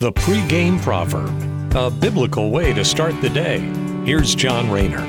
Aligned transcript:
The 0.00 0.12
pregame 0.12 0.80
proverb, 0.80 1.74
a 1.74 1.90
biblical 1.90 2.52
way 2.52 2.72
to 2.72 2.84
start 2.84 3.20
the 3.20 3.28
day. 3.28 3.58
Here's 4.04 4.32
John 4.32 4.70
Rayner. 4.70 5.04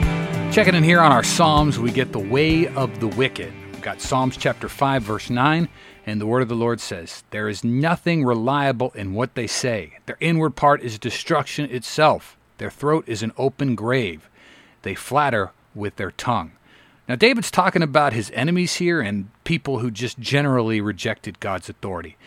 Checking 0.51 0.73
in 0.73 0.83
here 0.83 1.00
on 1.00 1.12
our 1.12 1.21
Psalms, 1.21 1.77
we 1.77 1.92
get 1.92 2.12
the 2.12 2.17
way 2.17 2.65
of 2.69 2.99
the 2.99 3.07
wicked. 3.10 3.54
We've 3.71 3.83
got 3.83 4.02
Psalms 4.02 4.36
chapter 4.36 4.67
5, 4.67 5.04
verse 5.04 5.29
9, 5.29 5.70
and 6.07 6.20
the 6.20 6.25
word 6.25 6.41
of 6.41 6.47
the 6.47 6.55
Lord 6.55 6.81
says, 6.81 7.23
There 7.29 7.47
is 7.47 7.63
nothing 7.63 8.25
reliable 8.25 8.89
in 8.96 9.13
what 9.13 9.36
they 9.36 9.46
say. 9.46 9.99
Their 10.07 10.17
inward 10.20 10.55
part 10.55 10.82
is 10.82 10.98
destruction 10.98 11.70
itself. 11.70 12.36
Their 12.58 12.71
throat 12.71 13.04
is 13.06 13.21
an 13.21 13.32
open 13.38 13.76
grave. 13.76 14.28
They 14.82 14.96
flatter 14.96 15.52
with 15.76 15.98
their 15.98 16.10
tongue. 16.10 16.54
Now, 17.08 17.14
David's 17.14 17.52
talking 17.52 17.84
about 17.84 18.14
his 18.14 18.32
enemies 18.34 18.78
here 18.78 19.02
and 19.02 19.30
people 19.44 19.80
who 19.80 19.92
just 19.92 20.18
generally 20.18 20.82
rejected 20.82 21.40
God's 21.40 21.70
authority 21.70 22.18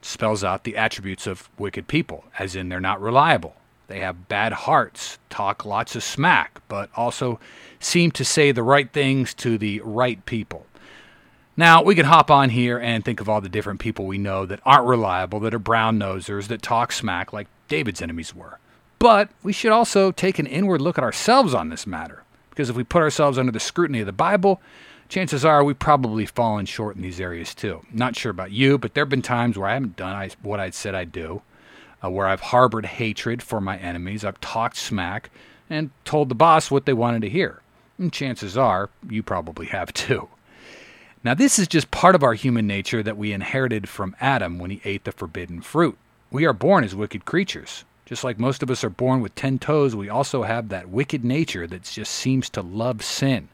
spells 0.00 0.44
out 0.44 0.64
the 0.64 0.76
attributes 0.76 1.26
of 1.26 1.48
wicked 1.58 1.88
people, 1.88 2.24
as 2.38 2.54
in 2.54 2.68
they're 2.68 2.80
not 2.80 3.00
reliable. 3.00 3.56
They 3.88 4.00
have 4.00 4.28
bad 4.28 4.52
hearts, 4.52 5.18
talk 5.30 5.64
lots 5.64 5.96
of 5.96 6.02
smack, 6.02 6.60
but 6.68 6.90
also 6.94 7.40
seem 7.80 8.10
to 8.12 8.24
say 8.24 8.52
the 8.52 8.62
right 8.62 8.92
things 8.92 9.32
to 9.34 9.56
the 9.56 9.80
right 9.82 10.24
people. 10.26 10.66
Now, 11.56 11.82
we 11.82 11.94
can 11.94 12.06
hop 12.06 12.30
on 12.30 12.50
here 12.50 12.78
and 12.78 13.04
think 13.04 13.20
of 13.20 13.28
all 13.28 13.40
the 13.40 13.48
different 13.48 13.80
people 13.80 14.06
we 14.06 14.18
know 14.18 14.46
that 14.46 14.60
aren't 14.64 14.86
reliable, 14.86 15.40
that 15.40 15.54
are 15.54 15.58
brown 15.58 15.98
nosers, 15.98 16.46
that 16.48 16.62
talk 16.62 16.92
smack 16.92 17.32
like 17.32 17.48
David's 17.66 18.00
enemies 18.00 18.34
were. 18.34 18.58
But 18.98 19.30
we 19.42 19.52
should 19.52 19.72
also 19.72 20.12
take 20.12 20.38
an 20.38 20.46
inward 20.46 20.80
look 20.80 20.98
at 20.98 21.04
ourselves 21.04 21.54
on 21.54 21.68
this 21.68 21.86
matter, 21.86 22.22
because 22.50 22.70
if 22.70 22.76
we 22.76 22.84
put 22.84 23.02
ourselves 23.02 23.38
under 23.38 23.52
the 23.52 23.58
scrutiny 23.58 24.00
of 24.00 24.06
the 24.06 24.12
Bible, 24.12 24.60
chances 25.08 25.44
are 25.44 25.64
we've 25.64 25.78
probably 25.78 26.26
fallen 26.26 26.66
short 26.66 26.96
in 26.96 27.02
these 27.02 27.20
areas 27.20 27.54
too. 27.54 27.84
Not 27.92 28.16
sure 28.16 28.30
about 28.30 28.52
you, 28.52 28.78
but 28.78 28.94
there 28.94 29.02
have 29.02 29.08
been 29.08 29.22
times 29.22 29.56
where 29.56 29.68
I 29.68 29.74
haven't 29.74 29.96
done 29.96 30.30
what 30.42 30.60
I'd 30.60 30.74
said 30.74 30.94
I'd 30.94 31.12
do, 31.12 31.42
uh, 32.04 32.10
where 32.10 32.26
I've 32.26 32.40
harbored 32.40 32.86
hatred 32.86 33.42
for 33.42 33.60
my 33.60 33.78
enemies, 33.78 34.24
I've 34.24 34.40
talked 34.40 34.76
smack, 34.76 35.30
and 35.70 35.90
told 36.04 36.28
the 36.28 36.34
boss 36.34 36.70
what 36.70 36.86
they 36.86 36.92
wanted 36.92 37.22
to 37.22 37.30
hear. 37.30 37.60
And 37.98 38.12
chances 38.12 38.56
are 38.56 38.90
you 39.08 39.22
probably 39.22 39.66
have 39.66 39.92
too. 39.92 40.28
Now, 41.24 41.34
this 41.34 41.58
is 41.58 41.66
just 41.66 41.90
part 41.90 42.14
of 42.14 42.22
our 42.22 42.34
human 42.34 42.66
nature 42.66 43.02
that 43.02 43.16
we 43.16 43.32
inherited 43.32 43.88
from 43.88 44.14
Adam 44.20 44.58
when 44.58 44.70
he 44.70 44.80
ate 44.84 45.04
the 45.04 45.12
forbidden 45.12 45.60
fruit. 45.60 45.98
We 46.30 46.46
are 46.46 46.52
born 46.52 46.84
as 46.84 46.94
wicked 46.94 47.24
creatures. 47.24 47.84
Just 48.06 48.22
like 48.22 48.38
most 48.38 48.62
of 48.62 48.70
us 48.70 48.84
are 48.84 48.90
born 48.90 49.20
with 49.20 49.34
ten 49.34 49.58
toes, 49.58 49.96
we 49.96 50.08
also 50.08 50.44
have 50.44 50.68
that 50.68 50.88
wicked 50.88 51.24
nature 51.24 51.66
that 51.66 51.82
just 51.82 52.12
seems 52.12 52.48
to 52.50 52.62
love 52.62 53.02
sin. 53.02 53.48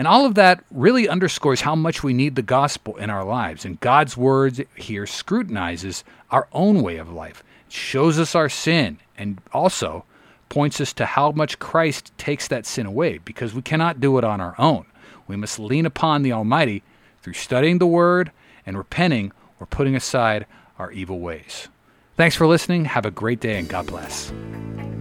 And 0.00 0.08
all 0.08 0.24
of 0.24 0.34
that 0.36 0.64
really 0.70 1.10
underscores 1.10 1.60
how 1.60 1.74
much 1.74 2.02
we 2.02 2.14
need 2.14 2.34
the 2.34 2.40
gospel 2.40 2.96
in 2.96 3.10
our 3.10 3.22
lives. 3.22 3.66
And 3.66 3.78
God's 3.80 4.16
words 4.16 4.58
here 4.74 5.04
scrutinizes 5.04 6.04
our 6.30 6.48
own 6.52 6.80
way 6.80 6.96
of 6.96 7.12
life, 7.12 7.44
shows 7.68 8.18
us 8.18 8.34
our 8.34 8.48
sin, 8.48 8.96
and 9.18 9.42
also 9.52 10.06
points 10.48 10.80
us 10.80 10.94
to 10.94 11.04
how 11.04 11.32
much 11.32 11.58
Christ 11.58 12.12
takes 12.16 12.48
that 12.48 12.64
sin 12.64 12.86
away 12.86 13.18
because 13.18 13.52
we 13.52 13.60
cannot 13.60 14.00
do 14.00 14.16
it 14.16 14.24
on 14.24 14.40
our 14.40 14.54
own. 14.58 14.86
We 15.26 15.36
must 15.36 15.58
lean 15.58 15.84
upon 15.84 16.22
the 16.22 16.32
Almighty 16.32 16.82
through 17.20 17.34
studying 17.34 17.76
the 17.76 17.86
Word 17.86 18.32
and 18.64 18.78
repenting 18.78 19.32
or 19.60 19.66
putting 19.66 19.94
aside 19.94 20.46
our 20.78 20.90
evil 20.92 21.20
ways. 21.20 21.68
Thanks 22.16 22.34
for 22.34 22.46
listening. 22.46 22.86
Have 22.86 23.04
a 23.04 23.10
great 23.10 23.40
day 23.40 23.58
and 23.58 23.68
God 23.68 23.86
bless. 23.86 24.32